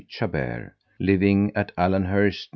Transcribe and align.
Chabert 0.09 0.71
living 0.99 1.51
at 1.55 1.75
Allenhurst, 1.77 2.45
N. 2.47 2.49